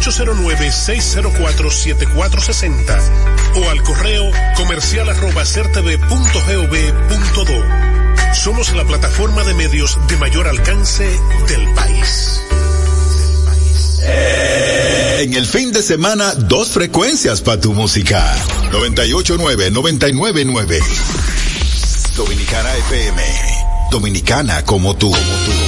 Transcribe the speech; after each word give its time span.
809-604-7460 0.00 3.00
o 3.56 3.70
al 3.70 3.82
correo 3.82 4.30
comercial 4.56 5.08
arroba 5.08 5.44
certv.gov.do. 5.44 8.34
Somos 8.34 8.72
la 8.74 8.84
plataforma 8.84 9.42
de 9.44 9.54
medios 9.54 9.96
de 10.08 10.16
mayor 10.16 10.48
alcance 10.48 11.08
del 11.48 11.72
país. 11.74 12.42
En 15.18 15.34
el 15.34 15.46
fin 15.46 15.72
de 15.72 15.82
semana, 15.82 16.32
dos 16.34 16.68
frecuencias 16.68 17.40
para 17.40 17.60
tu 17.60 17.74
música. 17.74 18.36
989, 18.70 19.72
999. 19.72 20.78
Dominicana 22.16 22.76
FM. 22.76 23.22
Dominicana 23.90 24.64
como 24.64 24.96
tú. 24.96 25.10
Como 25.10 25.20
tú. 25.20 25.67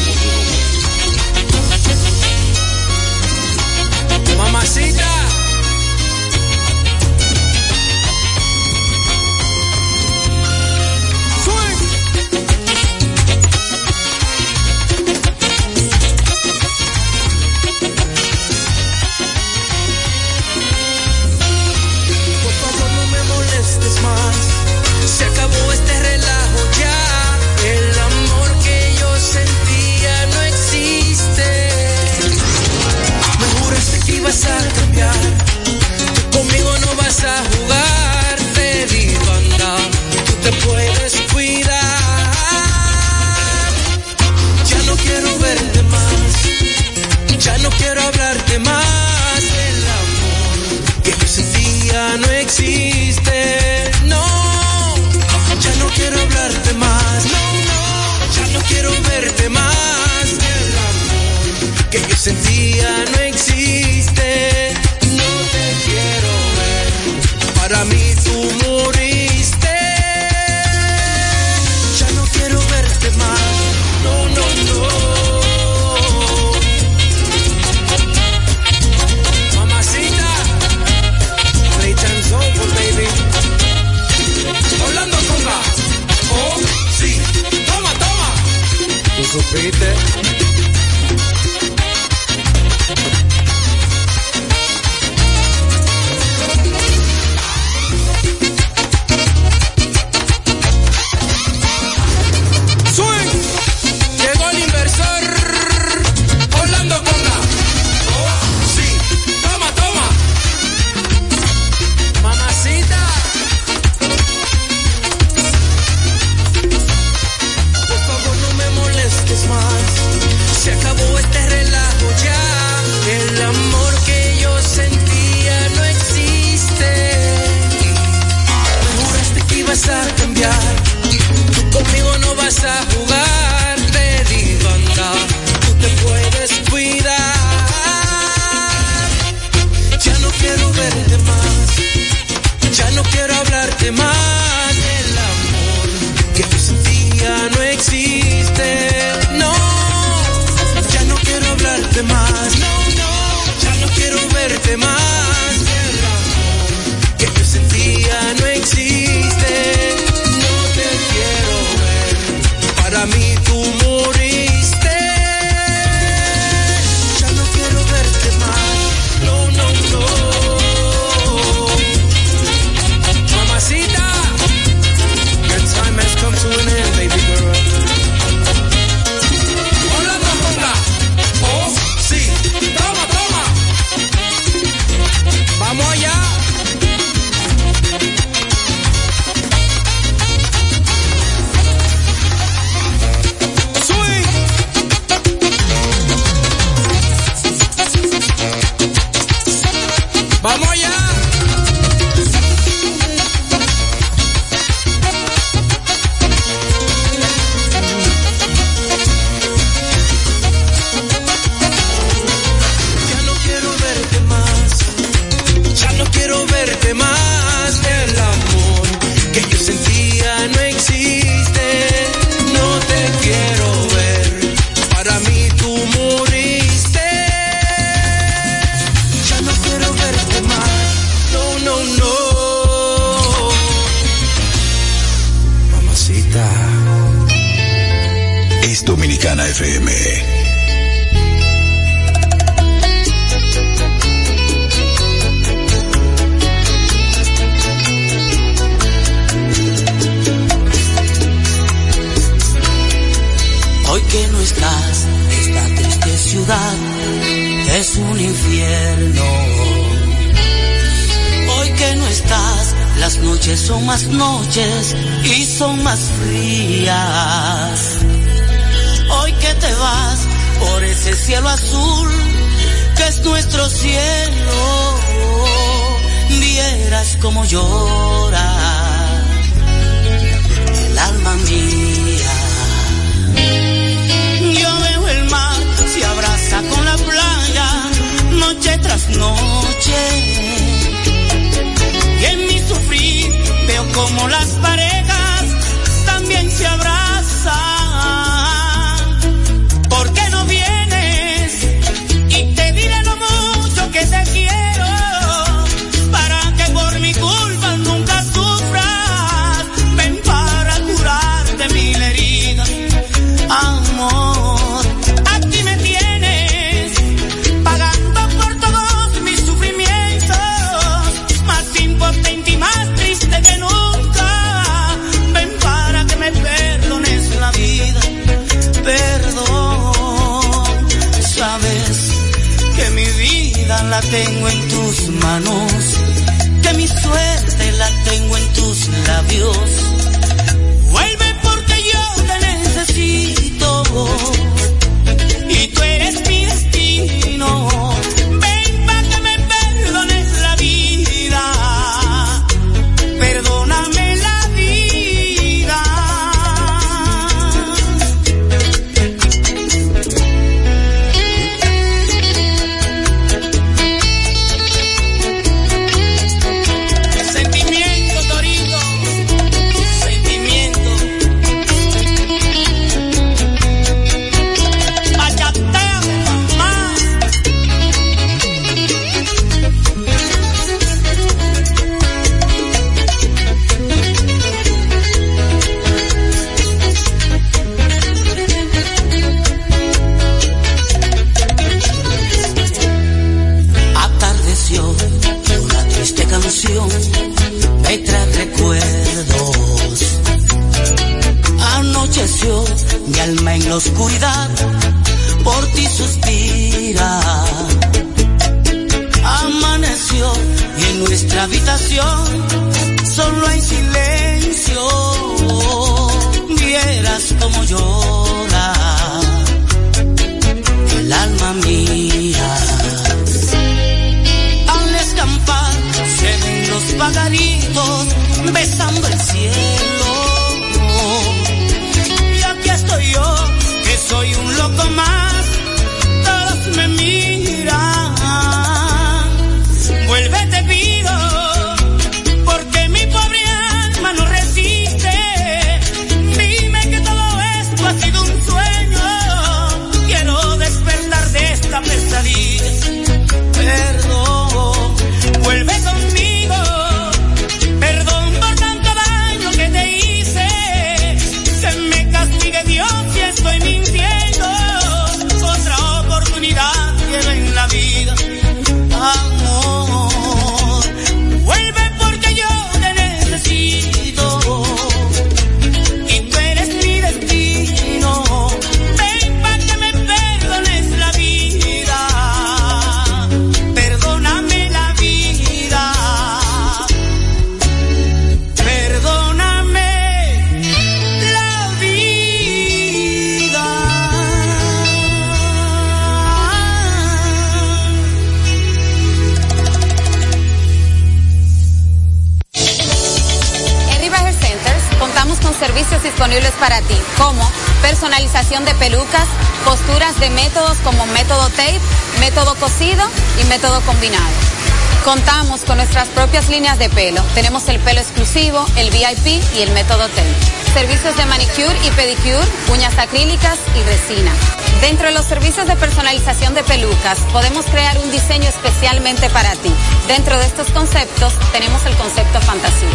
Líneas 516.50 516.78
de 516.78 516.88
pelo. 516.90 517.22
Tenemos 517.34 517.68
el 517.68 517.78
pelo 517.80 518.00
exclusivo, 518.00 518.64
el 518.76 518.90
VIP 518.90 519.42
y 519.56 519.62
el 519.62 519.70
método 519.72 520.08
TEL. 520.08 520.26
Servicios 520.74 521.16
de 521.16 521.24
manicure 521.26 521.76
y 521.84 521.90
pedicure, 521.90 522.46
uñas 522.72 522.96
acrílicas 522.98 523.58
y 523.76 523.82
resina. 523.82 524.32
Dentro 524.80 525.08
de 525.08 525.14
los 525.14 525.26
servicios 525.26 525.66
de 525.66 525.76
personalización 525.76 526.54
de 526.54 526.62
pelucas, 526.64 527.18
podemos 527.32 527.64
crear 527.66 527.98
un 527.98 528.10
diseño 528.10 528.48
especialmente 528.48 529.30
para 529.30 529.52
ti. 529.56 529.72
Dentro 530.06 530.38
de 530.38 530.46
estos 530.46 530.70
conceptos, 530.70 531.32
tenemos 531.52 531.84
el 531.86 531.96
concepto 531.96 532.40
fantasía. 532.40 532.88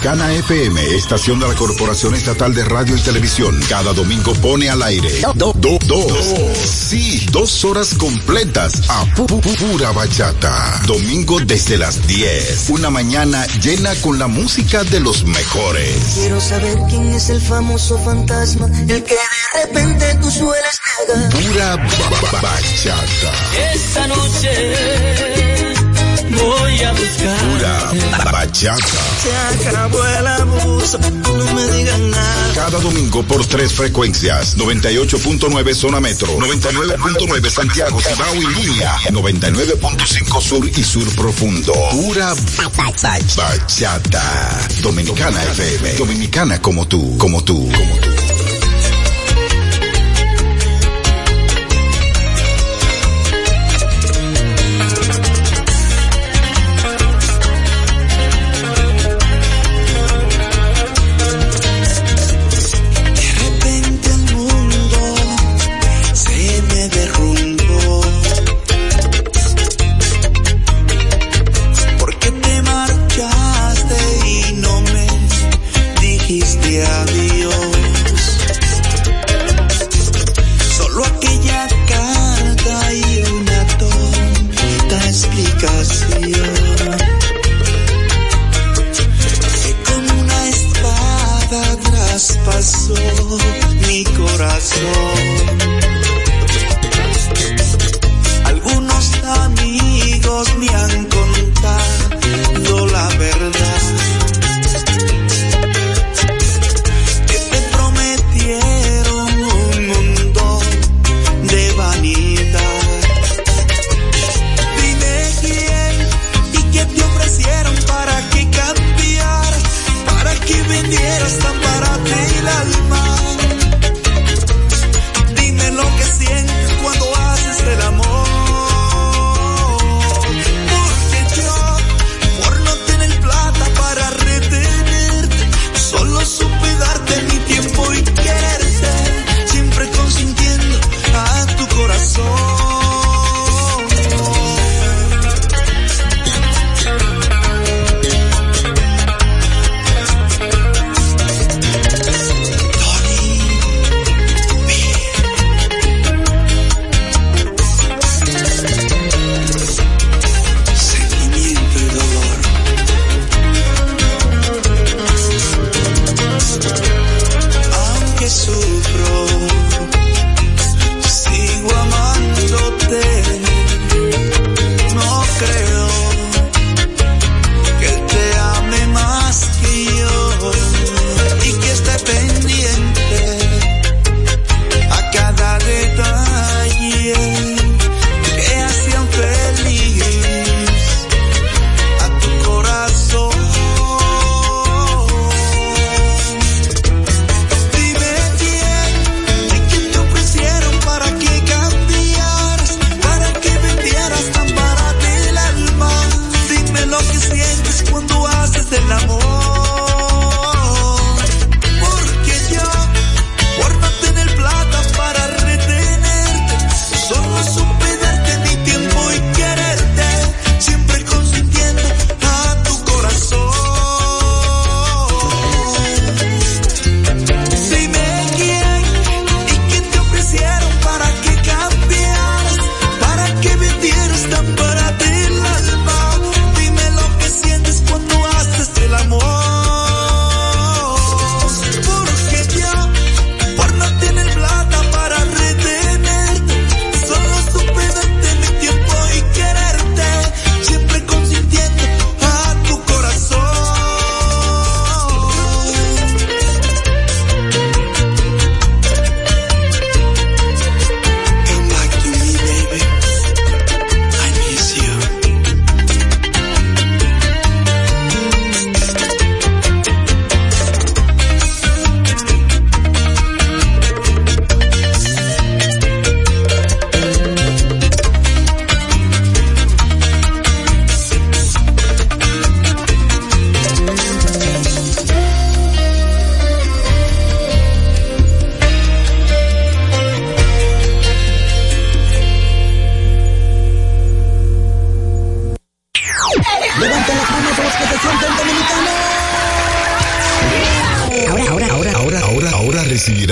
Dominicana 0.00 0.32
FM, 0.32 0.94
estación 0.94 1.38
de 1.40 1.46
la 1.46 1.54
Corporación 1.54 2.14
Estatal 2.14 2.54
de 2.54 2.64
Radio 2.64 2.96
y 2.96 3.00
Televisión, 3.00 3.60
cada 3.68 3.92
domingo 3.92 4.32
pone 4.32 4.70
al 4.70 4.82
aire 4.82 5.20
do, 5.34 5.52
do, 5.52 5.78
dos, 5.86 6.24
sí, 6.64 7.26
dos 7.30 7.62
horas 7.66 7.92
completas 7.98 8.80
a 8.88 9.04
pura 9.14 9.92
bachata. 9.92 10.80
Domingo 10.86 11.38
desde 11.40 11.76
las 11.76 12.06
10, 12.06 12.70
una 12.70 12.88
mañana 12.88 13.46
llena 13.62 13.94
con 13.96 14.18
la 14.18 14.26
música 14.26 14.84
de 14.84 15.00
los 15.00 15.24
mejores. 15.24 15.94
Quiero 16.14 16.40
saber 16.40 16.78
quién 16.88 17.12
es 17.12 17.28
el 17.28 17.42
famoso 17.42 17.98
fantasma, 17.98 18.70
el 18.88 19.04
que 19.04 19.14
de 19.14 19.66
repente 19.66 20.18
tú 20.22 20.30
sueles 20.30 20.80
negar. 21.08 21.30
Pura 21.30 21.76
bachata. 22.40 23.32
Esta 23.74 24.06
noche 24.06 24.99
Se 28.60 29.66
acabó 29.68 30.04
el 30.04 30.26
abuso, 30.26 30.98
no 30.98 31.54
me 31.54 31.66
digan 31.78 32.10
nada. 32.10 32.52
Cada 32.54 32.78
domingo 32.78 33.22
por 33.22 33.46
tres 33.46 33.72
frecuencias. 33.72 34.58
98.9 34.58 35.74
zona 35.74 35.98
metro, 35.98 36.28
99.9 36.36 37.50
Santiago, 37.50 37.98
Cibao 38.02 38.34
y 38.34 38.46
Línea, 38.62 38.98
99.5 39.12 40.42
sur 40.42 40.68
y 40.68 40.84
sur 40.84 41.08
profundo. 41.14 41.72
Pura 41.90 42.34
bachata. 43.34 44.68
Dominicana 44.82 45.42
FM. 45.42 45.94
Dominicana 45.94 46.60
como 46.60 46.86
tú, 46.86 47.16
como 47.16 47.42
tú, 47.42 47.66
como 47.72 47.96
tú. 47.96 48.09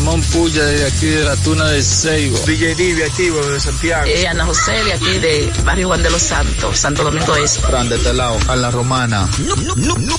Ramón 0.00 0.22
Puya 0.22 0.64
de 0.64 0.86
aquí 0.86 1.04
de 1.04 1.24
la 1.24 1.36
Tuna 1.36 1.66
de 1.66 1.82
Seibo. 1.82 2.38
DJ 2.46 2.74
Divi 2.74 3.02
activo 3.02 3.38
de 3.44 3.60
Santiago. 3.60 4.06
Eh, 4.06 4.26
Ana 4.26 4.46
José 4.46 4.72
de 4.72 4.94
aquí 4.94 5.18
de 5.18 5.52
Barrio 5.62 5.88
Juan 5.88 6.02
de 6.02 6.08
los 6.08 6.22
Santos, 6.22 6.78
Santo 6.78 7.04
Domingo 7.04 7.36
Este. 7.36 7.60
Fran 7.60 7.86
de 7.90 7.98
Telao, 7.98 8.38
a 8.48 8.56
la 8.56 8.70
Romana. 8.70 9.28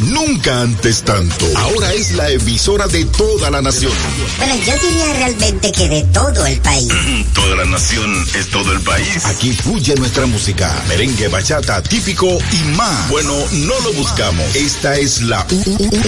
nunca 0.02 0.62
antes 0.62 1.02
tanto. 1.02 1.48
Ahora 1.56 1.94
es 1.94 2.12
la 2.12 2.30
emisora 2.30 2.86
de 2.88 3.06
toda 3.06 3.50
la 3.50 3.64
nación. 3.64 3.92
Bueno, 4.38 4.56
yo 4.64 4.88
diría 4.88 5.14
realmente 5.14 5.72
que 5.72 5.90
de 5.90 6.04
todo 6.14 6.46
el 6.46 6.62
país. 6.62 6.88
toda 7.34 7.56
la 7.56 7.66
nación 7.66 8.24
es 8.36 8.52
todo 8.52 8.72
el 8.74 8.82
país. 8.82 9.26
Aquí 9.26 9.52
fluye 9.52 9.96
nuestra 9.96 10.28
música, 10.28 10.80
merengue, 10.90 11.28
bachata, 11.28 11.82
típico 11.82 12.28
y 12.52 12.76
más. 12.76 13.10
Bueno, 13.10 13.34
no 13.54 13.80
lo 13.80 13.94
buscamos. 13.94 14.56
Esta 14.56 14.96
es 14.96 15.24
la 15.24 15.44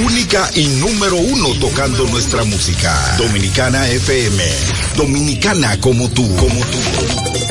única 0.05 0.47
y 0.53 0.67
número 0.67 1.15
uno 1.15 1.49
tocando 1.59 2.05
nuestra 2.05 2.43
música. 2.43 3.15
Dominicana 3.17 3.62
FM. 3.71 4.43
Dominicana 4.97 5.80
como 5.80 6.10
tú, 6.10 6.28
como 6.36 6.60
tú. 6.65 7.42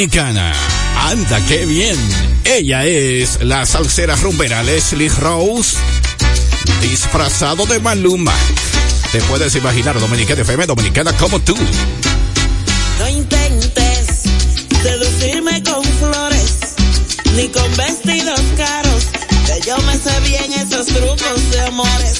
Dominicana. 0.00 0.54
Anda, 1.10 1.44
qué 1.46 1.66
bien. 1.66 1.94
Ella 2.46 2.86
es 2.86 3.42
la 3.42 3.66
salsera 3.66 4.16
rumbera 4.16 4.62
Leslie 4.62 5.10
Rose, 5.10 5.76
disfrazado 6.80 7.66
de 7.66 7.80
Maluma. 7.80 8.32
Te 9.12 9.20
puedes 9.20 9.54
imaginar, 9.56 10.00
Dominicana 10.00 10.40
FM, 10.40 10.64
Dominicana 10.64 11.12
como 11.18 11.38
tú. 11.40 11.54
No 12.98 13.08
intentes 13.10 14.22
seducirme 14.82 15.62
con 15.64 15.84
flores, 15.84 16.54
ni 17.36 17.48
con 17.48 17.76
vestidos 17.76 18.40
caros, 18.56 19.04
que 19.44 19.68
yo 19.68 19.76
me 19.82 19.98
sé 19.98 20.18
bien 20.20 20.50
esos 20.54 20.86
trucos 20.86 21.50
de 21.50 21.60
amores. 21.60 22.19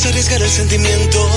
vas 0.00 0.06
a 0.06 0.08
arriesgar 0.08 0.40
el 0.40 0.48
sentimiento, 0.48 1.30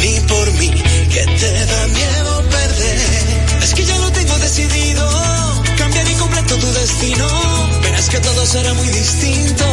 ni 0.00 0.20
por 0.26 0.52
mí, 0.54 0.70
que 0.70 1.24
te 1.24 1.66
da 1.66 1.86
miedo 1.88 2.42
perder. 2.48 3.62
Es 3.62 3.74
que 3.74 3.84
ya 3.84 3.96
lo 3.98 4.10
tengo 4.10 4.36
decidido, 4.38 5.08
cambiar 5.78 6.10
y 6.10 6.14
completo 6.14 6.56
tu 6.56 6.72
destino. 6.72 7.28
Verás 7.82 8.08
que 8.08 8.18
todo 8.18 8.44
será 8.46 8.74
muy 8.74 8.88
distinto 8.88 9.64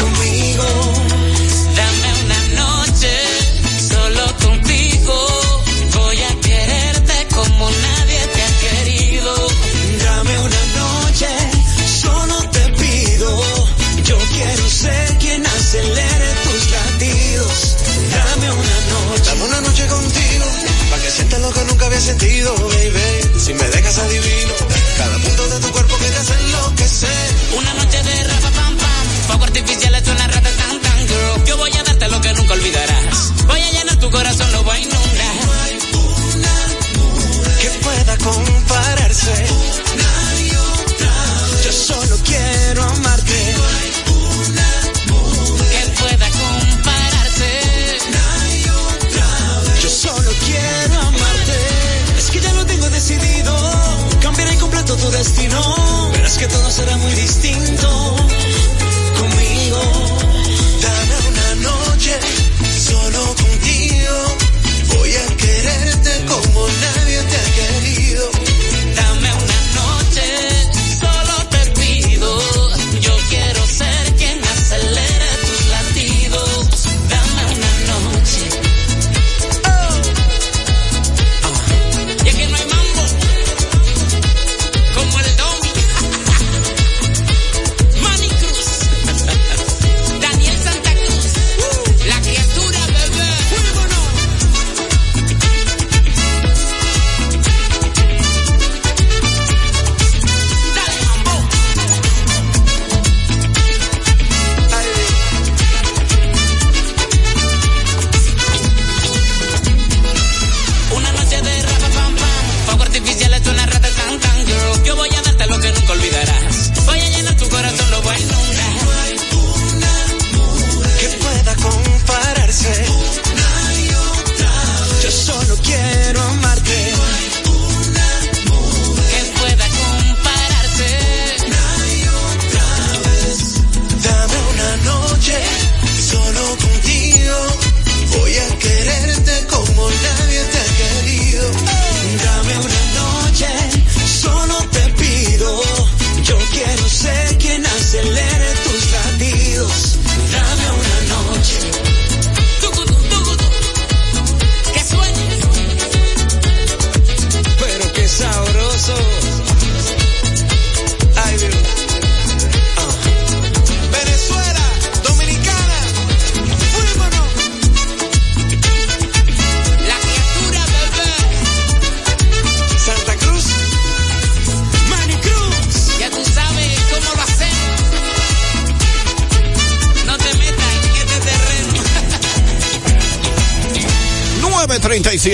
conmigo. 0.00 1.21
sentido, 22.02 22.54
baby. 22.56 23.38
Si 23.38 23.54
me 23.54 23.64
dejas 23.68 23.98
adivino 23.98 24.54
cada 24.98 25.18
punto 25.18 25.48
de 25.48 25.60
tu 25.60 25.72
cuerpo 25.72 25.96
que 25.98 26.06
te 26.06 26.16
hace 26.16 26.34
enloquecer. 26.34 27.34
Una 27.56 27.74
noche 27.74 28.02
de 28.02 28.24
rafa 28.24 28.50
pam 28.50 28.76
pam, 28.76 29.06
fuego 29.28 29.44
artificial 29.44 29.94
es 29.94 30.08
una 30.08 30.26
rata 30.26 30.50
tan 30.50 30.80
tan 30.80 30.98
girl. 31.08 31.44
Yo 31.46 31.56
voy 31.56 31.72
a 31.72 31.82
darte 31.84 32.08
lo 32.08 32.20
que 32.20 32.32
nunca 32.34 32.54
olvidarás. 32.54 33.32
Voy 33.46 33.60
a 33.60 33.70
llenar 33.70 33.96
tu 33.98 34.10
corazón, 34.10 34.52
lo 34.52 34.64
voy 34.64 34.76
a 34.76 34.80
inundar. 34.80 35.34
No 35.46 35.52
hay 35.62 35.78
una 36.34 36.56
mujer 36.98 37.58
que 37.60 37.68
pueda 37.84 38.18
compararse. 38.18 39.46
que 56.42 56.48
todo 56.48 56.70
será 56.72 56.96
muy 56.96 57.14
distinto. 57.14 58.01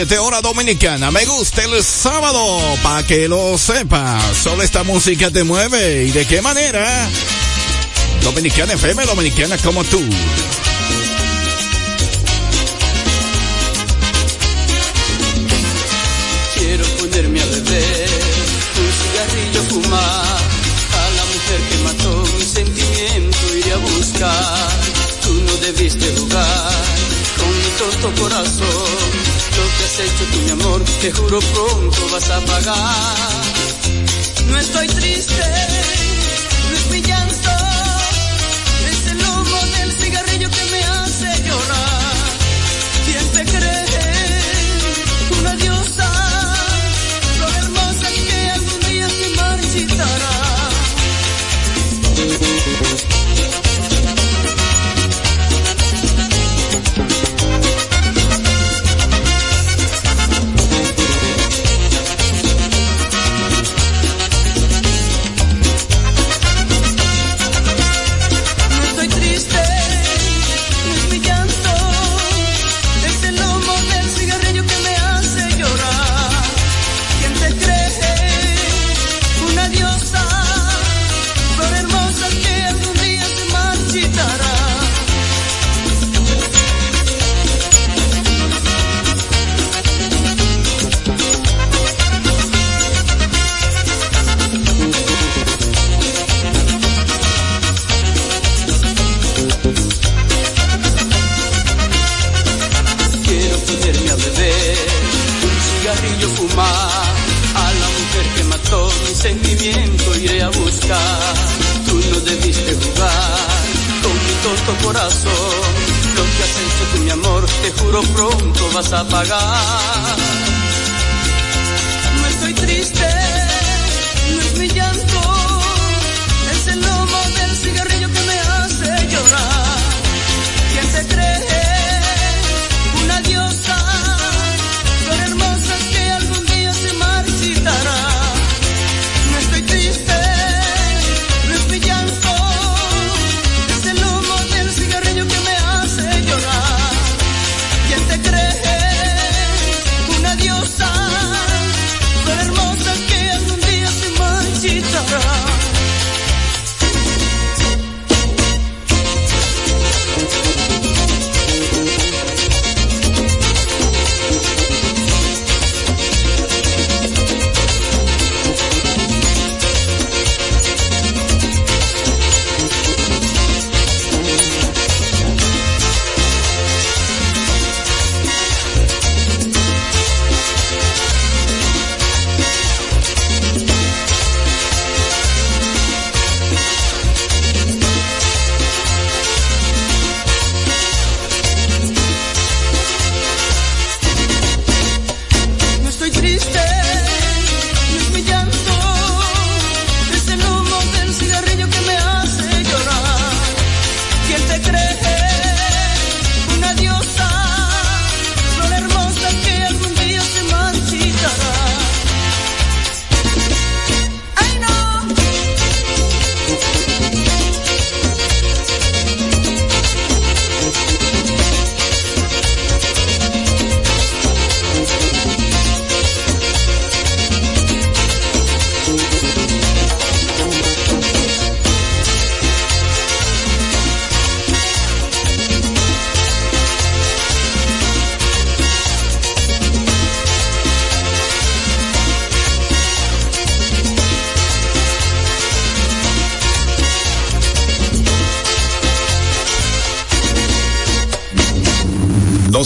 7, 0.09 0.19
hora 0.21 0.41
dominicana. 0.41 1.11
Me 1.11 1.27
gusta 1.27 1.63
el 1.65 1.85
sábado, 1.85 2.41
pa' 2.83 3.03
que 3.03 3.29
lo 3.29 3.59
sepa. 3.59 4.19
Solo 4.43 4.63
esta 4.63 4.83
música 4.83 5.31
te 5.31 5.45
mueve. 5.45 6.05
¿Y 6.05 6.13
de 6.13 6.25
qué 6.27 6.41
manera? 6.41 7.07
Dominicana 8.23 8.73
FM, 8.73 9.05
dominicana 9.05 9.59
como 9.59 9.85
tú. 9.85 10.01
Quiero 16.55 16.85
ponerme 17.01 17.43
a 17.43 17.47
beber, 17.47 18.11
un 18.79 18.93
cigarrillo 19.01 19.63
fumar. 19.69 20.01
A 20.01 21.11
la 21.17 21.25
mujer 21.33 21.61
que 21.69 21.79
mató 21.85 22.25
mi 22.39 22.45
sentimiento 22.47 23.57
iré 23.59 23.73
a 23.73 23.77
buscar. 23.77 24.69
Tú 25.23 25.35
no 25.35 25.57
debiste 25.59 26.07
jugar 26.17 26.73
con 27.37 27.51
mi 27.59 27.71
tonto 27.79 28.23
corazón 28.23 28.88
lo 29.59 29.65
que 29.77 29.85
has 29.85 30.01
hecho 30.01 30.25
tú, 30.33 30.39
mi 30.45 30.51
amor, 30.51 30.85
te 31.01 31.11
juro 31.13 31.39
pronto 31.41 32.09
vas 32.13 32.31
a 32.31 32.41
pagar. 32.41 33.29
No 34.49 34.57
estoy 34.59 34.87
triste 34.89 35.78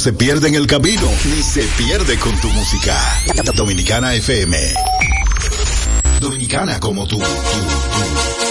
se 0.02 0.12
pierde 0.12 0.48
en 0.48 0.56
el 0.56 0.66
camino, 0.66 1.08
ni 1.26 1.40
se 1.44 1.62
pierde 1.78 2.18
con 2.18 2.36
tu 2.40 2.48
música. 2.48 2.98
Dominicana 3.54 4.12
FM. 4.14 4.58
Dominicana 6.18 6.80
como 6.80 7.06
tú. 7.06 7.18
tú, 7.18 7.24
tú. 7.24 8.41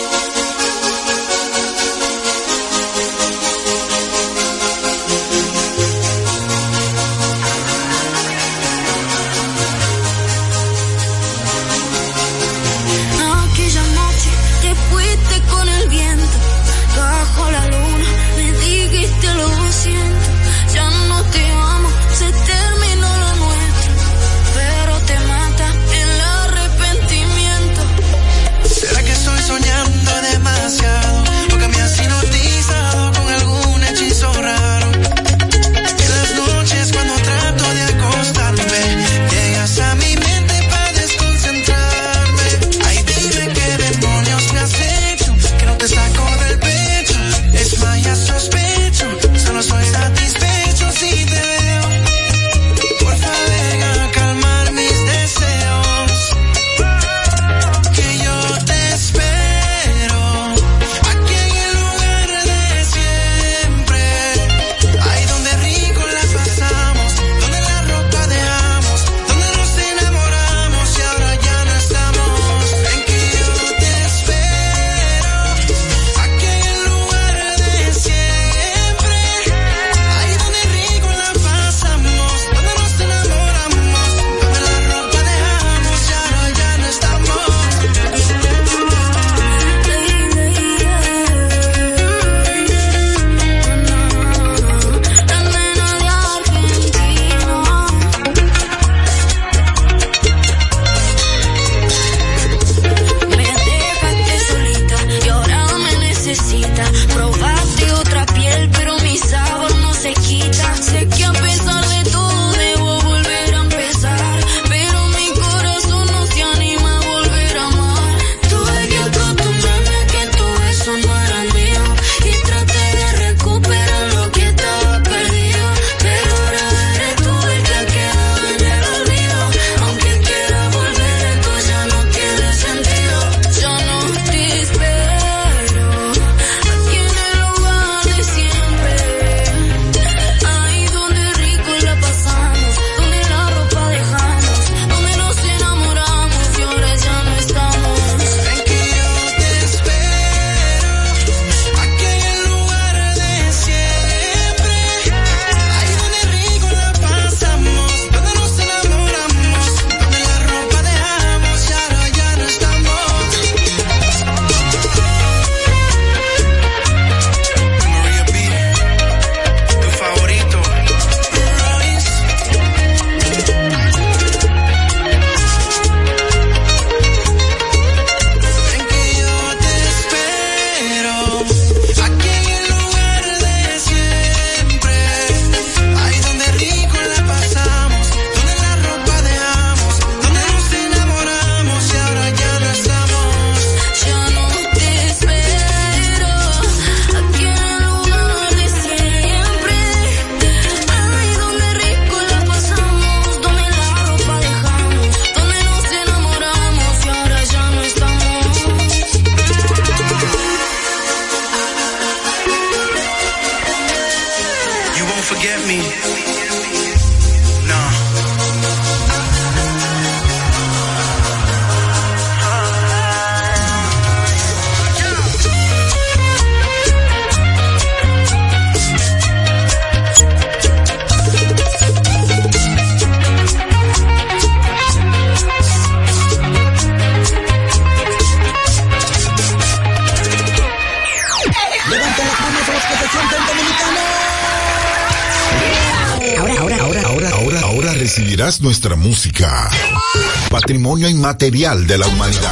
Patrimonio 250.91 251.17
inmaterial 251.17 251.87
de 251.87 251.97
la 251.97 252.05
humanidad. 252.05 252.51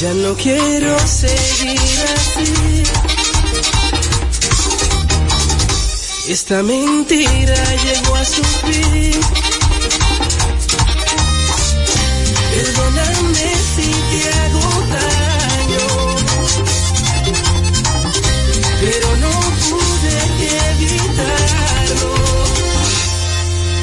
Ya 0.00 0.12
no 0.14 0.34
quiero 0.34 0.98
seguir 1.06 1.78
así. 2.16 2.82
Esta 6.26 6.64
mentira 6.64 7.54
llegó 7.84 8.16
a 8.16 8.24
su 8.24 8.42
fin. 8.42 9.51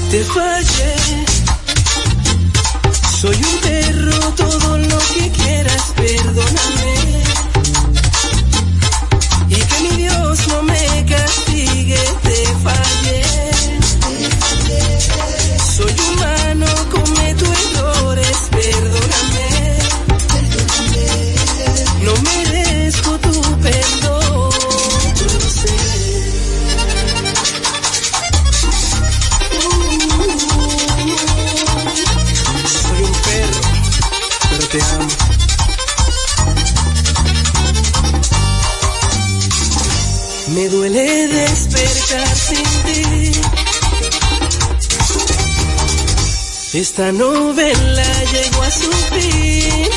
Te 0.09 0.23
fallé. 0.23 0.89
Soy 1.05 1.28
Esta 46.79 47.11
novela 47.11 48.23
llegó 48.31 48.63
a 48.63 48.71
su 48.71 48.89
fin. 48.89 49.88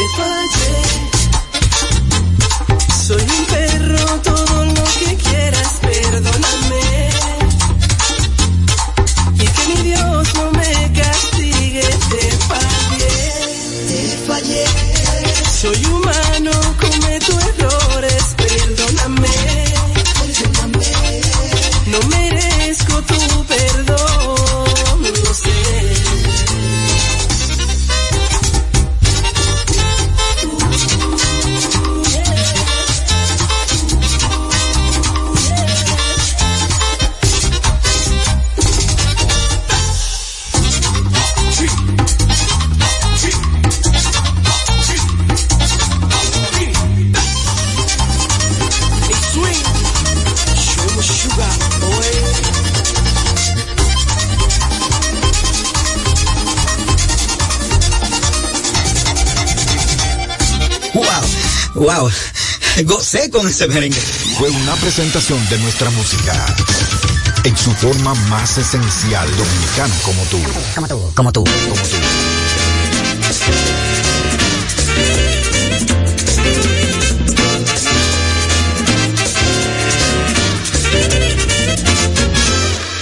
Te 0.00 0.06
fallé. 0.16 0.80
Soy 3.06 3.59
wow. 61.80 62.10
Gocé 62.84 63.30
con 63.30 63.48
ese 63.48 63.66
merengue. 63.68 64.00
Fue 64.38 64.50
una 64.50 64.74
presentación 64.76 65.38
de 65.48 65.58
nuestra 65.58 65.90
música 65.90 66.46
en 67.44 67.56
su 67.56 67.72
forma 67.72 68.14
más 68.28 68.58
esencial 68.58 69.28
dominicana 69.36 69.94
como 70.04 70.22
tú. 70.24 70.40
Como 70.74 70.88
tú, 70.88 71.12
como 71.14 71.32
tú. 71.32 71.44
Como 71.44 71.82
tú. 71.82 71.96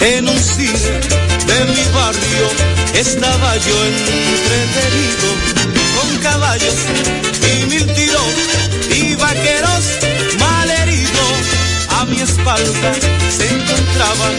En 0.00 0.28
un 0.28 0.38
cine 0.38 0.72
de 0.72 1.64
mi 1.64 1.84
barrio 1.92 2.46
estaba 2.94 3.56
yo 3.56 3.84
entretenido 3.84 5.28
con 5.96 6.18
caballos 6.22 6.74
y 7.42 7.66
mil 7.66 7.94
tiros 7.94 8.67
mi 12.08 12.20
espalda 12.20 12.92
se 13.28 13.48
encontraban 13.48 14.34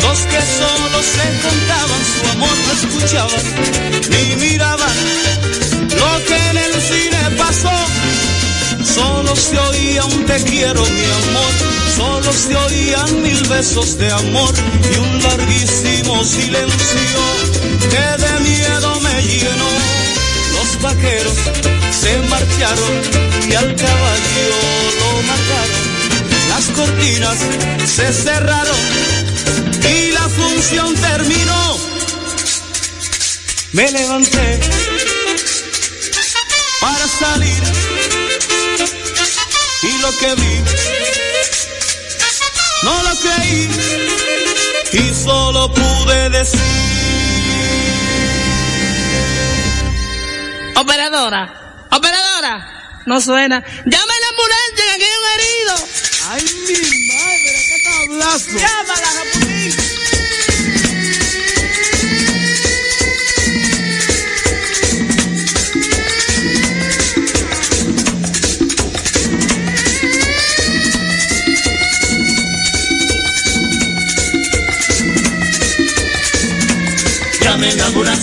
dos 0.00 0.18
que 0.30 0.40
solo 0.60 0.98
se 1.02 1.26
contaban, 1.46 2.02
su 2.14 2.30
amor 2.30 2.56
no 2.66 2.72
escuchaban 2.72 3.44
ni 4.10 4.36
miraban 4.36 4.96
lo 5.98 6.24
que 6.26 6.36
en 6.50 6.56
el 6.58 6.74
cine 6.80 7.36
pasó. 7.38 7.76
Solo 8.84 9.34
se 9.34 9.58
oía 9.58 10.04
un 10.04 10.26
te 10.26 10.42
quiero, 10.44 10.82
mi 10.84 11.04
amor. 11.22 11.54
Solo 11.96 12.32
se 12.32 12.54
oían 12.54 13.22
mil 13.22 13.42
besos 13.48 13.98
de 13.98 14.10
amor 14.10 14.54
y 14.92 14.98
un 14.98 15.22
larguísimo 15.22 16.22
silencio 16.24 17.24
que 17.90 18.22
de 18.24 18.40
miedo 18.40 19.00
me 19.00 19.22
llenó. 19.22 19.70
Los 20.54 20.82
vaqueros 20.82 21.38
se 21.90 22.18
marcharon 22.28 22.94
y 23.48 23.54
al 23.54 23.74
caballo 23.74 24.63
se 27.94 28.12
cerraron 28.12 28.76
y 29.88 30.10
la 30.10 30.28
función 30.28 30.94
terminó. 30.96 31.78
Me 33.72 33.90
levanté 33.90 34.60
para 36.80 37.06
salir 37.06 37.62
y 39.82 39.98
lo 39.98 40.18
que 40.18 40.34
vi 40.34 40.64
no 42.82 43.02
lo 43.02 43.16
creí 43.20 43.68
y 44.92 45.14
solo 45.14 45.72
pude 45.72 46.30
decir 46.30 46.94
Operadora, 50.76 51.86
operadora, 51.90 53.02
no 53.06 53.20
suena. 53.20 53.62
Llame 53.86 54.12
a 54.12 54.20
la 54.20 54.28
ambulancia 54.30 54.84
que 54.84 54.90
aquí 54.90 55.04
hay 55.04 55.16
un 55.20 55.26
herido. 55.34 55.74
Ay, 56.26 56.42
mi 56.66 57.06
madre, 57.08 57.43
¿qué 58.04 58.10
tablazo? 58.10 58.46
Rapidito. 58.50 59.43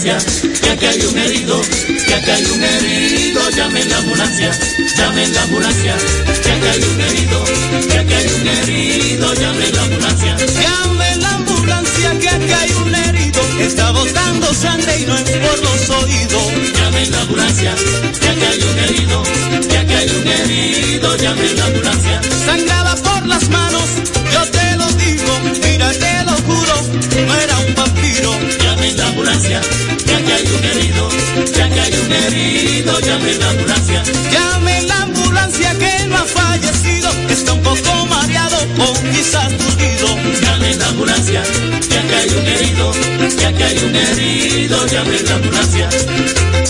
ambulancia, 0.02 0.62
que 0.62 0.70
acá 0.72 0.90
hay 0.90 1.02
un 1.06 1.18
herido, 1.18 1.62
que 1.62 2.14
acá 2.14 2.34
hay 2.34 2.46
un 2.46 2.64
herido, 2.64 3.50
llamen 3.52 3.90
la 3.90 3.98
ambulancia, 3.98 4.52
llamen 4.98 5.34
la 5.34 5.42
ambulancia, 5.44 5.96
que 6.42 6.52
acá 6.52 6.72
hay 6.72 6.84
un 6.84 7.02
herido, 7.02 7.44
que 7.88 7.98
acá 8.00 8.18
hay 8.18 8.28
un 8.28 8.48
herido, 8.48 9.34
llamen 9.36 9.72
la 9.74 9.82
ambulancia. 9.84 10.38
Llamen 10.38 11.22
la 11.22 11.30
ambulancia, 11.36 12.20
que 12.20 12.30
acá 12.30 12.60
hay 12.62 12.72
un 12.84 12.96
herido, 12.96 13.42
está 13.60 13.92
botando 13.92 14.54
sangre 14.54 15.00
y 15.02 15.06
no 15.06 15.16
es 15.16 15.24
por 15.24 15.60
los 15.60 15.90
oídos. 15.90 16.48
Llamen 16.74 17.12
la 17.12 17.22
ambulancia, 17.22 17.76
que 18.20 18.30
acá 18.30 18.50
hay 18.50 18.62
un 18.64 18.80
herido, 18.80 19.24
que 19.70 19.78
acá 19.78 19.98
hay 19.98 20.10
un 20.10 20.28
herido, 20.28 21.18
llamen 21.18 21.58
la 21.58 21.66
ambulancia. 21.66 22.22
Sangrada 22.46 22.96
por 22.96 23.28
las 23.28 23.50
manos, 23.50 23.86
yo 24.34 24.42
te 24.50 24.76
lo 24.78 24.88
digo, 24.94 25.40
mira, 25.64 25.92
te 25.92 26.24
lo 26.26 26.34
juro, 26.48 26.76
no 27.28 27.51
ambulancia, 29.32 29.62
ya 30.06 30.18
que 30.24 30.34
hay 30.34 30.48
un 30.48 30.64
herido, 30.66 31.10
ya 31.56 31.70
que 31.70 31.80
hay 31.80 31.94
un 31.94 32.12
herido, 32.12 33.00
llame 33.00 33.34
la 33.36 33.50
ambulancia. 33.50 34.04
Llame 34.32 34.82
la 34.84 35.02
ambulancia 35.04 35.76
que 35.80 36.08
no 36.08 36.18
ha 36.18 36.26
fallecido, 36.26 37.10
está 37.30 37.54
un 37.54 37.62
poco 37.62 38.06
mareado 38.08 38.58
o 38.80 38.94
quizás 39.14 39.48
turbido. 39.58 40.08
Llame 40.42 40.76
la 40.76 40.88
ambulancia, 40.88 41.44
ya 41.90 42.02
que 42.08 42.16
hay 42.16 42.30
un 42.30 42.48
herido, 42.48 42.92
ya 43.38 43.54
que 43.54 43.64
hay 43.64 43.78
un 43.78 43.96
herido, 43.96 44.86
llame 44.88 45.20
la 45.22 45.36
ambulancia. 45.36 45.90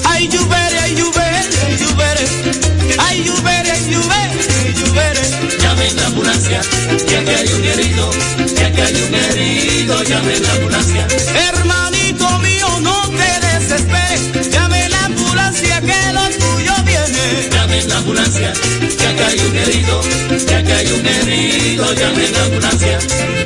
Ay, 0.05 0.27
lluvere, 0.27 0.79
ay, 0.79 0.95
lluvere, 0.95 1.39
ay, 1.65 1.77
lluvere, 1.79 2.25
ay, 2.99 3.23
lluvere, 3.23 3.71
ay, 3.71 3.91
lluvere, 3.91 4.73
lluvere. 4.77 5.21
Llame 5.61 5.93
la 5.93 6.05
ambulancia, 6.07 6.61
ya 7.07 7.23
que 7.23 7.35
hay 7.35 7.53
un 7.53 7.65
herido, 7.65 8.11
ya 8.55 8.71
que 8.71 8.81
hay 8.81 8.95
un 8.95 9.15
herido, 9.15 10.03
llame 10.03 10.39
la 10.39 10.51
ambulancia. 10.51 10.60
Ambulancia, 18.11 18.53
ya 18.97 19.15
que 19.15 19.23
hay 19.23 19.39
un 19.39 19.55
herido, 19.55 20.01
ya 20.45 20.63
que 20.63 20.73
hay 20.73 20.91
un 20.91 21.05
herido, 21.05 21.93
llame 21.93 22.29
la 22.31 22.43
ambulancia. 22.43 23.40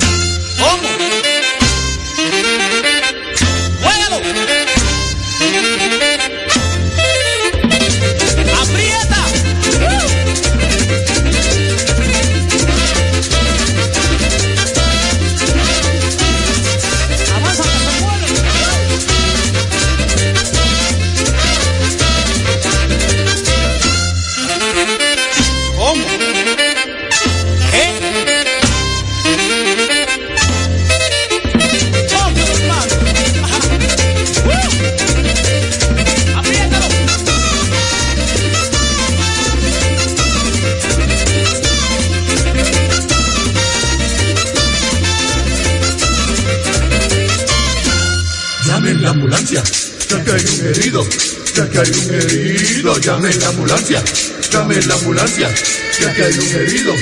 Que 51.75 51.81
hay 51.81 52.07
un 52.07 52.15
herido, 52.15 52.97
llamen 52.99 53.37
la 53.37 53.47
ambulancia, 53.49 54.01
llamen 54.49 54.87
la 54.87 54.93
ambulancia, 54.95 55.53
que 55.97 56.23
hay 56.23 56.33
un 56.33 56.55
herido, 56.55 56.93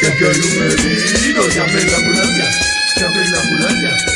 que 0.00 0.06
hay 0.06 0.22
un 0.22 0.62
herido, 0.64 1.48
llamen 1.48 1.90
la 1.92 1.96
ambulancia, 1.96 2.50
llamen 2.96 3.30
la 3.30 3.40
ambulancia. 3.40 4.15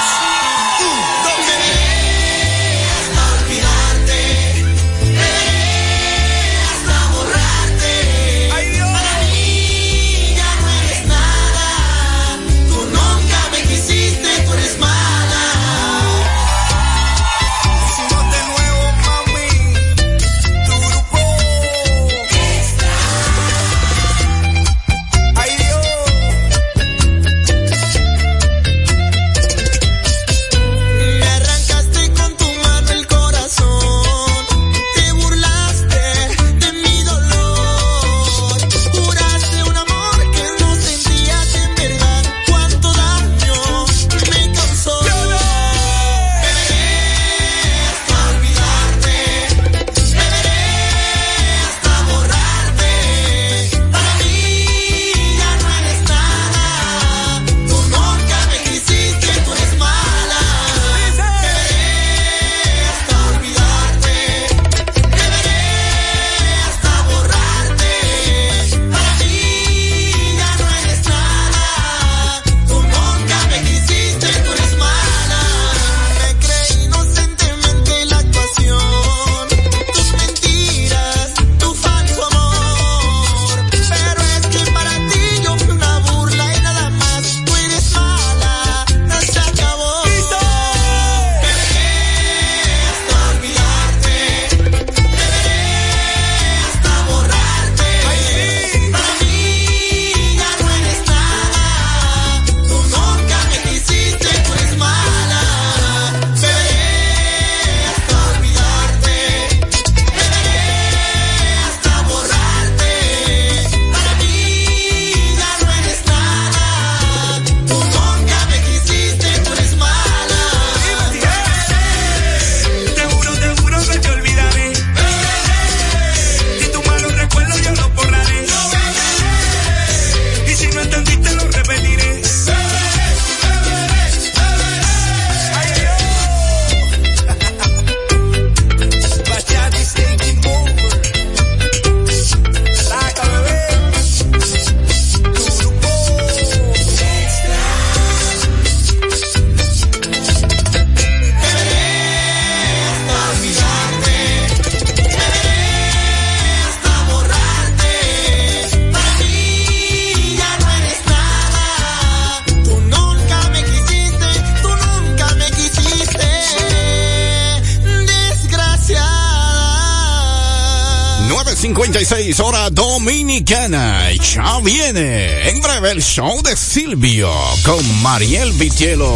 9.36, 172.31 172.39
hora 172.39 172.69
dominicana. 172.69 174.09
Ya 174.13 174.59
viene 174.63 175.49
en 175.49 175.61
breve 175.61 175.91
el 175.91 176.01
show 176.01 176.41
de 176.41 176.55
Silvio 176.55 177.29
con 177.65 178.01
Mariel 178.01 178.53
Vitielo. 178.53 179.13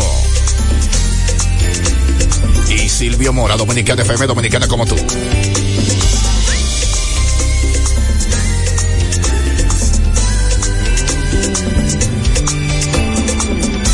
Y 2.70 2.89
Silvio 2.89 3.32
Mora, 3.32 3.55
Dominicana 3.55 4.01
FM, 4.01 4.28
Dominicana 4.28 4.68
como 4.68 4.86
tú. 4.86 4.97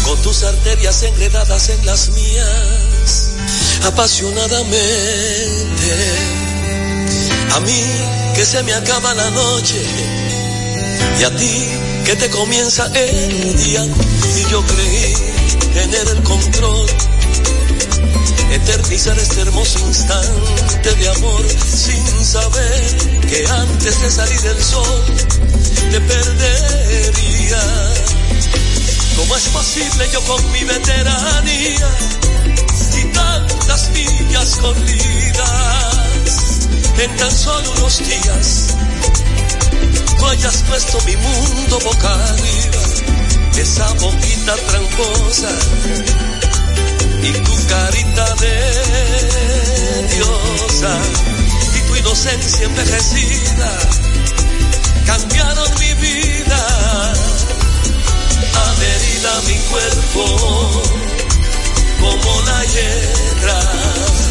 Con 0.04 0.22
tus 0.24 0.44
arterias 0.44 1.04
enredadas 1.04 1.70
en 1.70 1.86
las 1.86 2.10
mías, 2.10 3.36
apasionadamente. 3.86 6.51
A 7.54 7.60
mí 7.60 7.84
que 8.36 8.46
se 8.46 8.64
me 8.64 8.74
acaba 8.74 9.14
la 9.14 9.30
noche 9.32 9.82
y 11.20 11.24
a 11.24 11.36
ti 11.36 11.68
que 12.06 12.16
te 12.16 12.30
comienza 12.30 12.86
el 12.94 13.58
día 13.58 13.84
y 13.84 14.52
yo 14.52 14.64
creí 14.66 15.14
tener 15.74 16.08
el 16.08 16.24
control 16.24 16.88
eternizar 18.52 19.18
este 19.18 19.42
hermoso 19.42 19.80
instante 19.80 20.96
de 20.96 21.10
amor 21.10 21.42
sin 21.48 22.26
saber 22.26 23.22
que 23.30 23.46
antes 23.48 24.02
de 24.02 24.12
salir 24.12 24.46
el 24.46 24.62
sol 24.62 25.04
te 25.92 26.02
perdería. 26.02 27.62
¿Cómo 29.16 29.36
es 29.36 29.44
posible 29.50 30.10
yo 30.12 30.22
con 30.22 30.52
mi 30.52 30.64
veteranía 30.64 31.90
y 32.98 33.06
tantas 33.14 33.90
millas 33.92 34.56
corridas 34.58 35.61
en 37.04 37.18
tan 37.18 37.32
solo 37.32 37.72
unos 37.78 37.98
días? 38.00 38.76
Tú 40.20 40.26
hayas 40.28 40.64
puesto 40.64 41.02
mi 41.02 41.16
mundo 41.16 41.80
boca 41.84 42.14
arriba, 42.14 42.82
esa 43.58 43.92
boquita 43.94 44.56
tramposa 44.56 45.50
y 47.24 47.32
tu 47.32 47.68
carita 47.68 48.36
de 48.36 48.56
diosa 50.14 50.98
y 51.76 51.88
tu 51.88 51.96
inocencia 51.96 52.66
envejecida 52.66 53.78
cambiaron 55.06 55.80
mi 55.80 55.94
vida, 55.96 57.14
adherida 58.66 59.42
mi 59.48 59.58
cuerpo 59.72 60.82
como 62.00 62.42
la 62.44 62.66
hierra. 62.66 64.31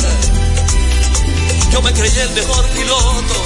Yo 1.73 1.83
me 1.83 1.93
creí 1.93 2.19
el 2.19 2.31
mejor 2.31 2.69
piloto, 2.71 3.45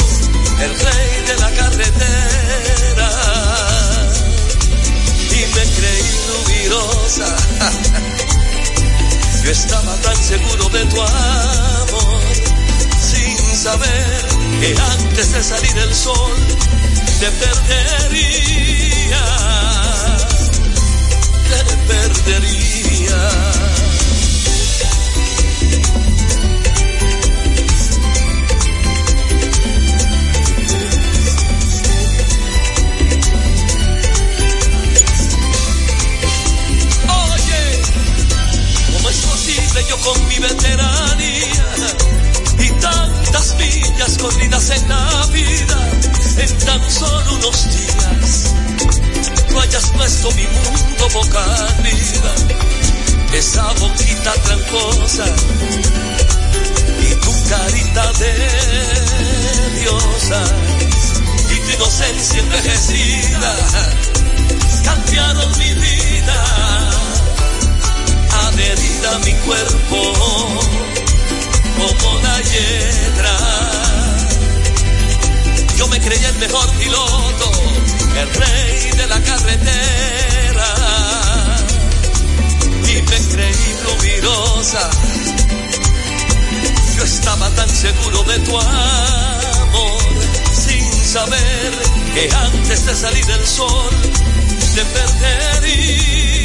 el 0.61 0.79
rey 0.79 1.23
de 1.27 1.37
la 1.37 1.51
carretera 1.51 3.11
y 5.31 5.47
me 5.55 5.65
creí 5.77 6.21
nubirosa. 6.29 7.37
Yo 9.45 9.51
estaba 9.51 9.95
tan 9.97 10.17
seguro 10.17 10.69
de 10.71 10.87
tu 10.87 11.03
amor, 11.03 12.23
sin 12.99 13.37
saber 13.57 14.25
que 14.61 14.75
antes 14.81 15.33
de 15.33 15.43
salir 15.43 15.77
el 15.77 15.95
sol 15.95 16.33
te 17.21 17.31
perdería, 17.31 19.23
te 21.51 21.63
perdería. 21.93 23.21
Yo 39.89 39.99
con 39.99 40.29
mi 40.29 40.39
veteranía 40.39 41.65
y 42.59 42.69
tantas 42.81 43.55
millas 43.59 44.19
corridas 44.19 44.71
en 44.71 44.89
la 44.89 45.27
vida, 45.27 45.91
en 46.39 46.59
tan 46.59 46.91
solo 46.91 47.35
unos 47.35 47.65
días, 47.75 48.55
tú 49.49 49.61
hayas 49.61 49.87
puesto 49.91 50.31
mi 50.33 50.47
mundo 50.47 51.09
boca 51.15 51.45
arriba, 51.45 52.33
esa 53.35 53.73
boquita 53.75 54.33
tramposa 54.45 55.25
y 57.11 57.15
tu 57.17 57.49
carita 57.49 58.13
de 58.13 58.35
diosa. 59.81 60.45
Y 61.51 61.57
tu 61.57 61.71
inocencia 61.77 62.41
envejecida 62.41 63.57
cambiaron 64.85 65.59
mi 65.59 65.75
vida. 65.75 66.45
Adherida 68.47 68.94
mi 69.25 69.33
cuerpo 69.35 70.15
como 71.77 72.21
la 72.21 72.41
hiedra. 72.41 73.37
Yo 75.77 75.87
me 75.89 76.01
creía 76.01 76.29
el 76.31 76.39
mejor 76.39 76.71
piloto, 76.73 77.53
el 78.17 78.35
rey 78.35 78.91
de 78.97 79.07
la 79.07 79.21
carretera. 79.21 80.75
Y 82.89 83.03
me 83.03 83.19
creí 83.29 83.77
rubirosa. 83.85 84.91
Yo 86.97 87.05
estaba 87.05 87.51
tan 87.51 87.69
seguro 87.69 88.23
de 88.25 88.39
tu 88.39 88.59
amor, 88.59 90.03
sin 90.53 90.93
saber 91.05 91.73
que 92.15 92.31
antes 92.35 92.87
de 92.87 92.95
salir 92.95 93.31
el 93.31 93.47
sol 93.47 93.91
te 94.75 94.85
perdería 94.85 96.45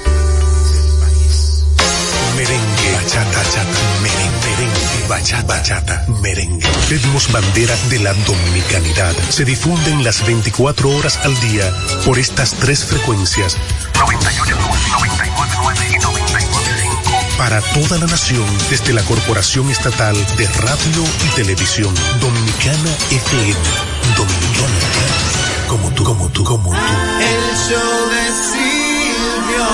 Merengue, 2.35 2.93
bachata, 2.95 3.43
chata, 3.53 3.79
merengue, 4.03 4.51
merengue, 4.57 5.09
bachata, 5.09 5.43
bachata, 5.47 6.07
merengue. 6.23 6.67
Ritmos 6.89 7.31
bandera 7.31 7.77
de 7.91 7.99
la 7.99 8.15
dominicanidad. 8.15 9.15
Se 9.29 9.45
difunden 9.45 10.03
las 10.03 10.27
24 10.27 10.91
horas 10.91 11.19
al 11.25 11.39
día 11.41 11.71
por 12.07 12.19
estas 12.19 12.55
tres 12.55 12.85
frecuencias. 12.85 13.59
98, 13.95 14.57
99, 14.93 15.89
y 15.91 15.99
99.5. 15.99 17.37
Para 17.37 17.61
toda 17.61 17.99
la 17.99 18.07
nación, 18.07 18.47
desde 18.71 18.95
la 18.95 19.03
Corporación 19.03 19.71
Estatal 19.71 20.17
de 20.37 20.47
Radio 20.49 21.05
y 21.27 21.37
Televisión, 21.37 21.95
Dominicana 22.19 22.97
FM. 23.11 23.55
Dominicana 24.17 24.92
tú, 25.95 26.05
como 26.05 26.29
tú, 26.31 26.45
como 26.45 26.71
tú. 26.71 26.77
El 26.77 27.57
show 27.69 28.09
de 28.13 28.25
Silvio, 29.53 29.67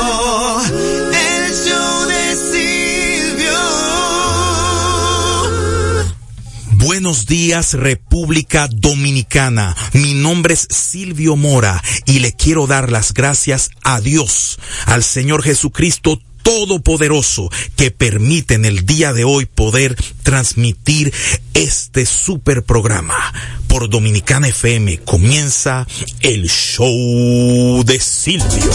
Buenos 6.80 7.26
días 7.26 7.74
República 7.74 8.68
Dominicana. 8.72 9.76
Mi 9.94 10.14
nombre 10.14 10.54
es 10.54 10.68
Silvio 10.70 11.34
Mora 11.34 11.82
y 12.06 12.20
le 12.20 12.32
quiero 12.32 12.68
dar 12.68 12.92
las 12.92 13.12
gracias 13.12 13.70
a 13.82 14.00
Dios, 14.00 14.60
al 14.86 15.02
Señor 15.02 15.42
Jesucristo 15.42 16.20
todopoderoso 16.44 17.50
que 17.74 17.90
permite 17.90 18.54
en 18.54 18.64
el 18.64 18.86
día 18.86 19.12
de 19.12 19.24
hoy 19.24 19.46
poder 19.46 19.96
transmitir 20.22 21.12
este 21.52 22.06
super 22.06 22.62
programa. 22.62 23.34
Por 23.66 23.90
Dominicana 23.90 24.46
FM 24.46 24.98
comienza 24.98 25.84
el 26.20 26.48
show 26.48 27.82
de 27.84 27.98
Silvio. 27.98 28.70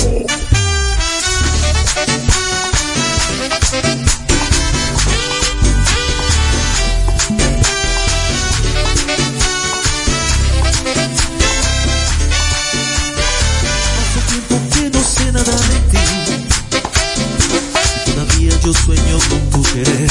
Yo 18.64 18.74
sueño 18.74 19.20
con 19.30 19.50
tu 19.50 19.64
querer. 19.74 20.10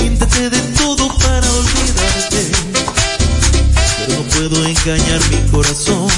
Intenté 0.00 0.50
de 0.50 0.58
todo 0.76 1.06
para 1.18 1.48
olvidarte, 1.52 2.50
pero 3.98 4.16
no 4.16 4.22
puedo 4.28 4.64
engañar 4.66 5.20
mi 5.30 5.50
corazón. 5.52 6.08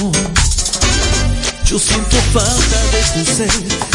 Yo 1.63 1.77
siento 1.77 2.17
falta 2.33 2.79
de 2.91 3.01
tu 3.13 3.35
ser, 3.35 3.51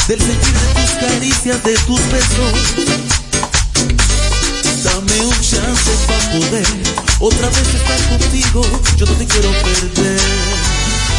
del 0.07 0.21
sentir 0.21 0.53
de 0.53 0.81
tus 0.81 0.91
caricias, 1.01 1.65
de 1.65 1.75
tus 1.79 2.01
besos. 2.13 2.53
Dame 4.85 5.27
un 5.27 5.41
chance 5.41 5.91
para 6.07 6.33
poder 6.33 6.67
otra 7.19 7.49
vez 7.49 7.75
estar 7.75 8.09
contigo. 8.09 8.63
Yo 8.97 9.07
no 9.07 9.13
te 9.13 9.27
quiero 9.27 9.51
perder. 9.51 10.21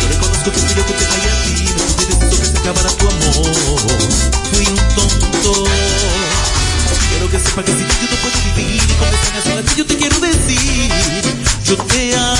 Yo 0.01 0.07
reconozco 0.07 0.51
que 0.51 0.59
fui 0.59 0.75
yo 0.75 0.85
que 0.85 0.93
te 0.93 1.05
fallé 1.05 1.29
a 1.31 1.43
ti, 1.43 1.65
no 1.77 2.42
acabara 2.63 2.89
tu 2.95 3.07
amor. 3.07 3.51
Fui 4.53 4.65
un 4.65 4.77
tonto. 4.95 5.63
Quiero 7.09 7.29
que 7.29 7.39
sepa 7.39 7.63
que 7.63 7.71
si 7.73 7.79
yo 7.79 7.85
no 8.09 8.17
puedo 8.21 8.55
vivir 8.55 8.81
y 8.81 8.93
como 8.93 9.11
están 9.11 9.35
a 9.35 9.41
solas, 9.43 9.75
yo 9.75 9.85
te 9.85 9.97
quiero 9.97 10.19
decir, 10.19 10.91
yo 11.65 11.77
te 11.77 12.15
amo. 12.15 12.32